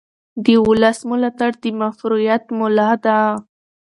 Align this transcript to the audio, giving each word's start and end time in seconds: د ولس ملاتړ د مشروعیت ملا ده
د 0.43 0.47
ولس 0.67 0.99
ملاتړ 1.09 1.51
د 1.61 1.63
مشروعیت 1.81 2.43
ملا 2.59 2.89
ده 3.03 3.17